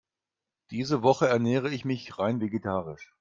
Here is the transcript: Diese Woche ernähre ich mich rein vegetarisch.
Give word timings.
Diese 0.71 1.03
Woche 1.03 1.27
ernähre 1.27 1.69
ich 1.69 1.85
mich 1.85 2.17
rein 2.17 2.41
vegetarisch. 2.41 3.07